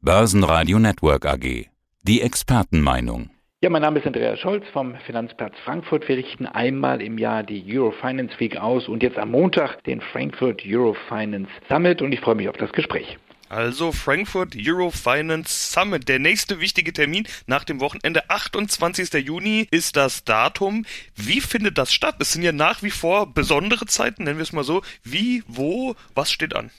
[0.00, 1.66] Börsenradio Network AG.
[2.04, 3.30] Die Expertenmeinung.
[3.60, 6.08] Ja, mein Name ist Andreas Scholz vom Finanzplatz Frankfurt.
[6.08, 10.62] Wir richten einmal im Jahr die Eurofinance Week aus und jetzt am Montag den Frankfurt
[10.64, 13.18] Eurofinance Summit und ich freue mich auf das Gespräch.
[13.48, 19.12] Also Frankfurt Eurofinance Summit, der nächste wichtige Termin nach dem Wochenende, 28.
[19.14, 20.86] Juni ist das Datum.
[21.16, 22.14] Wie findet das statt?
[22.20, 24.82] Es sind ja nach wie vor besondere Zeiten, nennen wir es mal so.
[25.02, 26.70] Wie, wo, was steht an?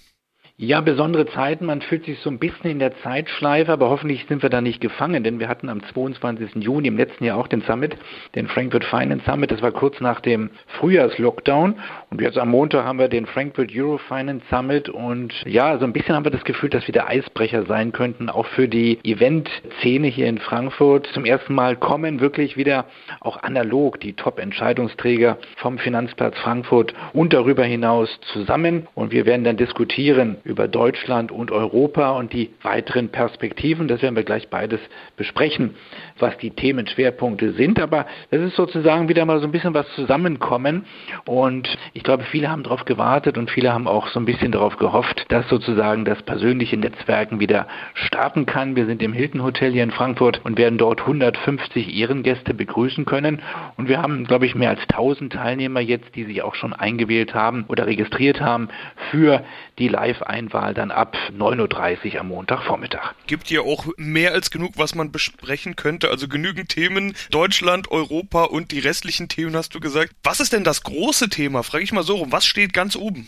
[0.61, 1.65] Ja, besondere Zeiten.
[1.65, 4.81] Man fühlt sich so ein bisschen in der Zeitschleife, aber hoffentlich sind wir da nicht
[4.81, 6.55] gefangen, denn wir hatten am 22.
[6.55, 7.95] Juni im letzten Jahr auch den Summit,
[8.35, 9.51] den Frankfurt Finance Summit.
[9.51, 11.75] Das war kurz nach dem Frühjahrslockdown.
[12.09, 14.89] Und jetzt am Montag haben wir den Frankfurt Euro Finance Summit.
[14.89, 18.27] Und ja, so ein bisschen haben wir das Gefühl, dass wir der Eisbrecher sein könnten,
[18.27, 21.07] auch für die Event-Szene hier in Frankfurt.
[21.13, 22.83] Zum ersten Mal kommen wirklich wieder
[23.21, 28.89] auch analog die Top-Entscheidungsträger vom Finanzplatz Frankfurt und darüber hinaus zusammen.
[28.93, 33.87] Und wir werden dann diskutieren, über Deutschland und Europa und die weiteren Perspektiven.
[33.87, 34.79] Das werden wir gleich beides
[35.15, 35.75] besprechen,
[36.17, 37.79] was die Themenschwerpunkte sind.
[37.79, 40.85] Aber das ist sozusagen wieder mal so ein bisschen was zusammenkommen.
[41.25, 44.77] Und ich glaube, viele haben darauf gewartet und viele haben auch so ein bisschen darauf
[44.77, 48.75] gehofft, dass sozusagen das persönliche Netzwerken wieder starten kann.
[48.75, 53.41] Wir sind im Hilton Hotel hier in Frankfurt und werden dort 150 Ehrengäste begrüßen können.
[53.77, 57.33] Und wir haben, glaube ich, mehr als 1000 Teilnehmer jetzt, die sich auch schon eingewählt
[57.33, 58.69] haben oder registriert haben
[59.11, 59.43] für
[59.77, 63.13] die Live-Einladung Einwahl dann ab 9.30 Uhr am Montagvormittag.
[63.27, 66.09] Gibt hier auch mehr als genug, was man besprechen könnte.
[66.09, 67.13] Also genügend Themen.
[67.29, 70.13] Deutschland, Europa und die restlichen Themen hast du gesagt.
[70.23, 71.63] Was ist denn das große Thema?
[71.63, 72.31] Frage ich mal so rum.
[72.31, 73.27] Was steht ganz oben?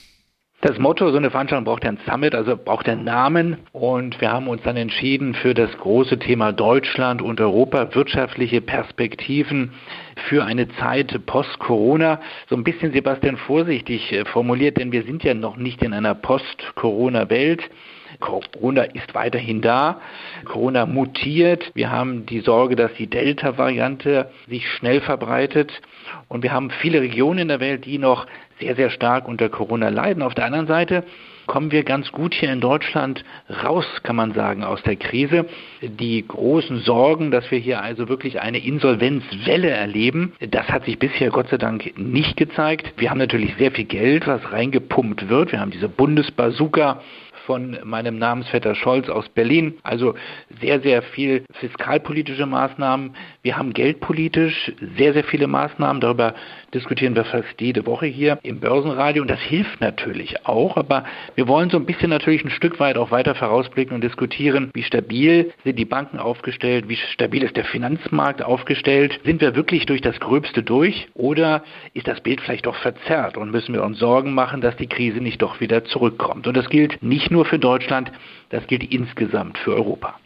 [0.62, 3.58] Das Motto, so eine Veranstaltung braucht ja ein Summit, also braucht einen Namen.
[3.72, 9.74] Und wir haben uns dann entschieden für das große Thema Deutschland und Europa, wirtschaftliche Perspektiven
[10.30, 12.22] für eine Zeit post-Corona.
[12.48, 16.14] So ein bisschen, Sebastian, vorsichtig äh, formuliert, denn wir sind ja noch nicht in einer
[16.14, 17.68] Post-Corona-Welt.
[18.20, 20.02] Corona ist weiterhin da.
[20.46, 21.72] Corona mutiert.
[21.74, 25.72] Wir haben die Sorge, dass die Delta-Variante sich schnell verbreitet.
[26.28, 28.28] Und wir haben viele Regionen in der Welt, die noch
[28.60, 30.22] sehr, sehr stark unter Corona leiden.
[30.22, 31.04] Auf der anderen Seite
[31.48, 33.26] kommen wir ganz gut hier in Deutschland
[33.64, 35.48] raus, kann man sagen, aus der Krise.
[35.82, 41.30] Die großen Sorgen, dass wir hier also wirklich eine Insolvenzwelle erleben, das hat sich bisher
[41.30, 42.94] Gott sei Dank nicht gezeigt.
[42.98, 45.52] Wir haben natürlich sehr viel Geld, was reingepumpt wird.
[45.52, 47.02] Wir haben diese Bundesbazooka
[47.52, 49.74] von meinem Namensvetter Scholz aus Berlin.
[49.84, 50.16] Also
[50.62, 53.14] sehr, sehr viel fiskalpolitische Maßnahmen.
[53.42, 56.00] Wir haben geldpolitisch sehr, sehr viele Maßnahmen.
[56.00, 56.34] Darüber
[56.74, 60.78] diskutieren wir fast jede Woche hier im Börsenradio und das hilft natürlich auch.
[60.78, 61.04] Aber
[61.36, 64.84] wir wollen so ein bisschen natürlich ein Stück weit auch weiter vorausblicken und diskutieren, wie
[64.84, 69.20] stabil sind die Banken aufgestellt, wie stabil ist der Finanzmarkt aufgestellt.
[69.26, 71.64] Sind wir wirklich durch das Gröbste durch oder
[71.94, 75.20] ist das Bild vielleicht doch verzerrt und müssen wir uns Sorgen machen, dass die Krise
[75.20, 76.48] nicht doch wieder zurückkommt?
[76.48, 78.12] Und das gilt nicht nur für Deutschland,
[78.50, 80.20] das gilt insgesamt für Europa.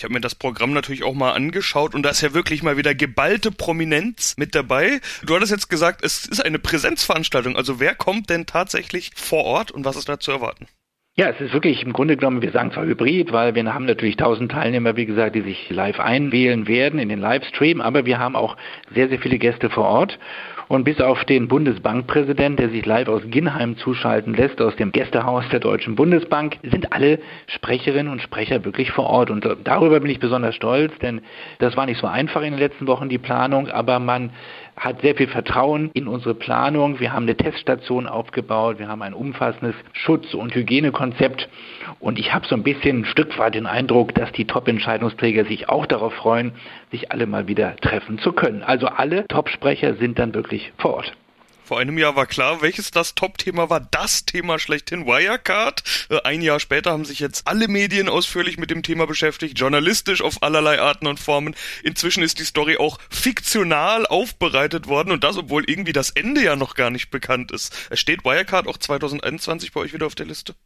[0.00, 2.78] Ich habe mir das Programm natürlich auch mal angeschaut und da ist ja wirklich mal
[2.78, 5.00] wieder geballte Prominenz mit dabei.
[5.26, 7.54] Du hattest jetzt gesagt, es ist eine Präsenzveranstaltung.
[7.54, 10.66] Also wer kommt denn tatsächlich vor Ort und was ist da zu erwarten?
[11.16, 14.16] Ja, es ist wirklich im Grunde genommen, wir sagen zwar Hybrid, weil wir haben natürlich
[14.16, 18.36] tausend Teilnehmer, wie gesagt, die sich live einwählen werden in den Livestream, aber wir haben
[18.36, 18.56] auch
[18.94, 20.18] sehr, sehr viele Gäste vor Ort.
[20.70, 25.42] Und bis auf den Bundesbankpräsident, der sich live aus Ginheim zuschalten lässt, aus dem Gästehaus
[25.48, 29.30] der Deutschen Bundesbank, sind alle Sprecherinnen und Sprecher wirklich vor Ort.
[29.30, 31.22] Und darüber bin ich besonders stolz, denn
[31.58, 34.30] das war nicht so einfach in den letzten Wochen, die Planung, aber man
[34.80, 37.00] hat sehr viel Vertrauen in unsere Planung.
[37.00, 41.48] Wir haben eine Teststation aufgebaut, wir haben ein umfassendes Schutz- und Hygienekonzept
[42.00, 45.68] und ich habe so ein bisschen ein Stück weit den Eindruck, dass die Top-Entscheidungsträger sich
[45.68, 46.52] auch darauf freuen,
[46.90, 48.62] sich alle mal wieder treffen zu können.
[48.62, 51.12] Also alle Top-Sprecher sind dann wirklich vor Ort.
[51.70, 53.78] Vor einem Jahr war klar, welches das Top-Thema war.
[53.78, 55.84] Das Thema schlechthin Wirecard.
[56.10, 60.20] Äh, ein Jahr später haben sich jetzt alle Medien ausführlich mit dem Thema beschäftigt, journalistisch
[60.20, 61.54] auf allerlei Arten und Formen.
[61.84, 66.56] Inzwischen ist die Story auch fiktional aufbereitet worden und das, obwohl irgendwie das Ende ja
[66.56, 67.72] noch gar nicht bekannt ist.
[67.92, 70.56] Steht Wirecard auch 2021 bei euch wieder auf der Liste?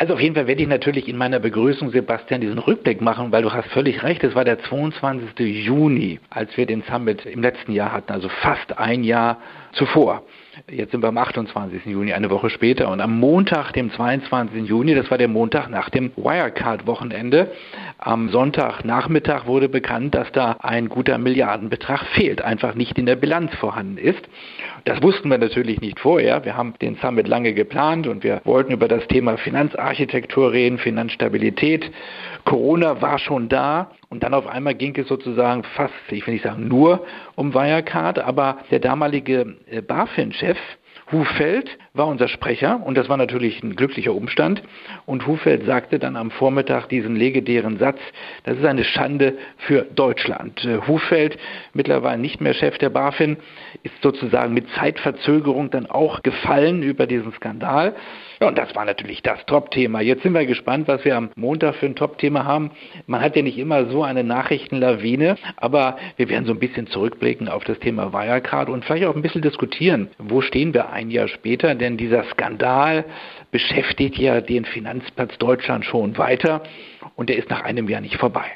[0.00, 3.42] Also auf jeden Fall werde ich natürlich in meiner Begrüßung, Sebastian, diesen Rückblick machen, weil
[3.42, 5.38] du hast völlig recht, es war der 22.
[5.38, 9.42] Juni, als wir den Summit im letzten Jahr hatten, also fast ein Jahr
[9.74, 10.24] zuvor.
[10.68, 11.86] Jetzt sind wir am 28.
[11.86, 12.90] Juni, eine Woche später.
[12.90, 14.68] Und am Montag, dem 22.
[14.68, 17.52] Juni, das war der Montag nach dem Wirecard-Wochenende,
[17.98, 23.54] am Sonntagnachmittag wurde bekannt, dass da ein guter Milliardenbetrag fehlt, einfach nicht in der Bilanz
[23.56, 24.20] vorhanden ist.
[24.84, 26.44] Das wussten wir natürlich nicht vorher.
[26.44, 31.90] Wir haben den Summit lange geplant und wir wollten über das Thema Finanzarchitektur reden, Finanzstabilität.
[32.44, 36.44] Corona war schon da und dann auf einmal ging es sozusagen fast, ich will nicht
[36.44, 39.82] sagen nur um Wirecard, aber der damalige äh,
[40.50, 40.58] BaFin-Chef
[41.12, 44.62] Hufeld war unser Sprecher und das war natürlich ein glücklicher Umstand.
[45.06, 47.98] Und Hufeld sagte dann am Vormittag diesen legendären Satz,
[48.44, 50.64] das ist eine Schande für Deutschland.
[50.64, 51.36] Äh, Hufeld,
[51.72, 53.38] mittlerweile nicht mehr Chef der BaFin,
[53.82, 57.96] ist sozusagen mit Zeitverzögerung dann auch gefallen über diesen Skandal.
[58.42, 60.00] Ja, und das war natürlich das Top-Thema.
[60.00, 62.70] Jetzt sind wir gespannt, was wir am Montag für ein Top-Thema haben.
[63.06, 67.50] Man hat ja nicht immer so eine Nachrichtenlawine, aber wir werden so ein bisschen zurückblicken
[67.50, 71.28] auf das Thema Wirecard und vielleicht auch ein bisschen diskutieren, wo stehen wir ein Jahr
[71.28, 73.04] später, denn dieser Skandal
[73.50, 76.62] beschäftigt ja den Finanzplatz Deutschland schon weiter
[77.16, 78.46] und der ist nach einem Jahr nicht vorbei.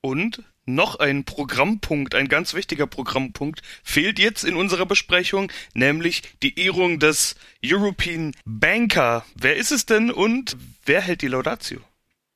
[0.00, 6.58] Und noch ein Programmpunkt, ein ganz wichtiger Programmpunkt, fehlt jetzt in unserer Besprechung, nämlich die
[6.58, 9.24] Ehrung des European Banker.
[9.34, 11.80] Wer ist es denn und wer hält die Laudatio?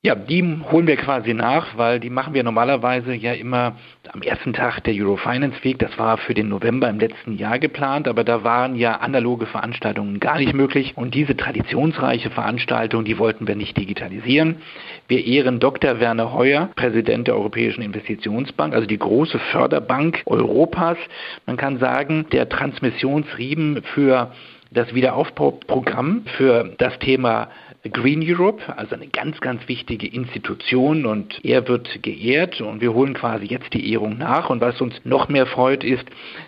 [0.01, 0.41] Ja, die
[0.71, 3.75] holen wir quasi nach, weil die machen wir normalerweise ja immer
[4.13, 5.77] am ersten Tag der Eurofinance Week.
[5.77, 10.21] Das war für den November im letzten Jahr geplant, aber da waren ja analoge Veranstaltungen
[10.21, 10.93] gar nicht möglich.
[10.95, 14.61] Und diese traditionsreiche Veranstaltung, die wollten wir nicht digitalisieren.
[15.09, 15.99] Wir ehren Dr.
[15.99, 20.97] Werner Heuer, Präsident der Europäischen Investitionsbank, also die große Förderbank Europas.
[21.45, 24.31] Man kann sagen, der Transmissionsriemen für
[24.71, 27.49] das Wiederaufbauprogramm für das Thema
[27.87, 33.13] Green Europe, also eine ganz, ganz wichtige Institution und er wird geehrt und wir holen
[33.13, 34.49] quasi jetzt die Ehrung nach.
[34.49, 36.03] Und was uns noch mehr freut, ist,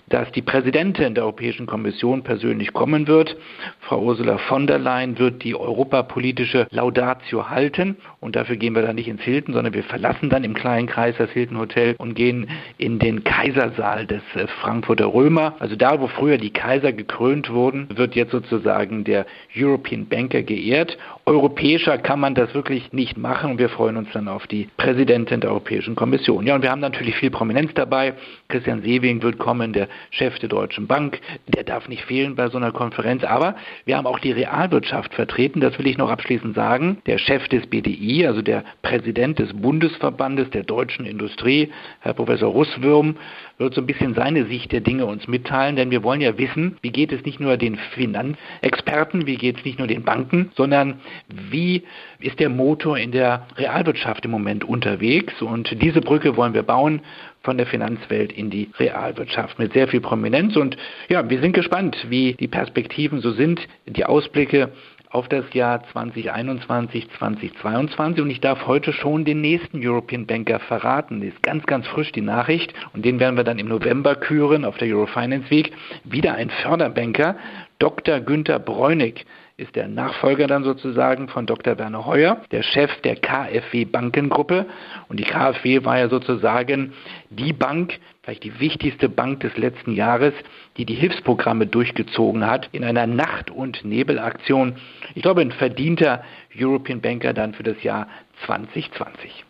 [0.10, 3.38] dass die Präsidentin der Europäischen Kommission persönlich kommen wird.
[3.80, 8.98] Frau Ursula von der Leyen wird die europapolitische Laudatio halten und dafür gehen wir dann
[8.98, 12.50] nicht ins Hilton, sondern wir verlassen dann im kleinen Kreis das Hilton Hotel und gehen
[12.78, 15.56] in den Kaisersaal des äh, Frankfurter Römer.
[15.60, 19.26] Also da, wo früher die Kaiser gekrönt wurden, wird jetzt sozusagen der
[19.56, 20.98] European Banker geehrt
[21.32, 25.40] europäischer kann man das wirklich nicht machen und wir freuen uns dann auf die Präsidentin
[25.40, 26.46] der Europäischen Kommission.
[26.46, 28.16] Ja, und wir haben natürlich viel Prominenz dabei.
[28.50, 31.22] Christian Sewing wird kommen, der Chef der Deutschen Bank.
[31.48, 33.24] Der darf nicht fehlen bei so einer Konferenz.
[33.24, 33.56] Aber
[33.86, 35.62] wir haben auch die Realwirtschaft vertreten.
[35.62, 36.98] Das will ich noch abschließend sagen.
[37.06, 43.16] Der Chef des BDI, also der Präsident des Bundesverbandes der deutschen Industrie, Herr Professor Russwürm,
[43.62, 46.78] wird so ein bisschen seine Sicht der Dinge uns mitteilen, denn wir wollen ja wissen,
[46.82, 51.00] wie geht es nicht nur den Finanzexperten, wie geht es nicht nur den Banken, sondern
[51.28, 51.84] wie
[52.20, 57.02] ist der Motor in der Realwirtschaft im Moment unterwegs und diese Brücke wollen wir bauen
[57.44, 60.78] von der Finanzwelt in die Realwirtschaft mit sehr viel Prominenz und
[61.10, 64.72] ja, wir sind gespannt, wie die Perspektiven so sind, die Ausblicke
[65.12, 71.20] auf das Jahr 2021, 2022 und ich darf heute schon den nächsten European Banker verraten.
[71.20, 74.64] Das ist ganz, ganz frisch die Nachricht und den werden wir dann im November küren
[74.64, 75.74] auf der Eurofinance Week.
[76.06, 77.36] Wieder ein Förderbanker,
[77.80, 78.22] Dr.
[78.22, 79.26] Günther Bräunig
[79.62, 81.78] ist der Nachfolger dann sozusagen von Dr.
[81.78, 84.66] Werner Heuer, der Chef der KfW Bankengruppe.
[85.08, 86.94] Und die KfW war ja sozusagen
[87.30, 90.34] die Bank, vielleicht die wichtigste Bank des letzten Jahres,
[90.78, 94.78] die die Hilfsprogramme durchgezogen hat in einer Nacht- und Nebelaktion.
[95.14, 96.24] Ich glaube, ein verdienter
[96.58, 98.08] European Banker dann für das Jahr
[98.46, 99.46] 2020.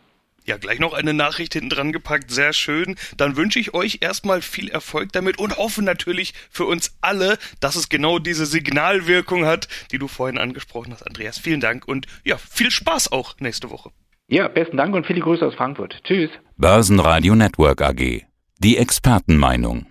[0.45, 2.95] Ja, gleich noch eine Nachricht hinten dran gepackt, sehr schön.
[3.15, 7.75] Dann wünsche ich euch erstmal viel Erfolg damit und hoffe natürlich für uns alle, dass
[7.75, 11.37] es genau diese Signalwirkung hat, die du vorhin angesprochen hast, Andreas.
[11.37, 13.91] Vielen Dank und ja, viel Spaß auch nächste Woche.
[14.27, 15.99] Ja, besten Dank und viele Grüße aus Frankfurt.
[16.05, 16.31] Tschüss.
[16.57, 18.23] Börsenradio Network AG.
[18.59, 19.90] Die Expertenmeinung.